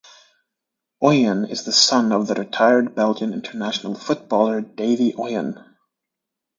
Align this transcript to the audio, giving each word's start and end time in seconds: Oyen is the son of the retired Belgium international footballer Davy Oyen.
Oyen 1.03 1.45
is 1.47 1.63
the 1.63 1.71
son 1.71 2.11
of 2.11 2.25
the 2.25 2.33
retired 2.33 2.95
Belgium 2.95 3.33
international 3.33 3.93
footballer 3.93 4.59
Davy 4.59 5.13
Oyen. 5.13 5.63